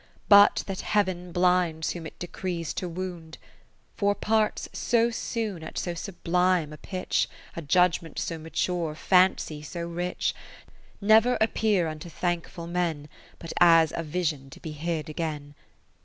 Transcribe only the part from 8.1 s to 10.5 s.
so mature, fancy so rich.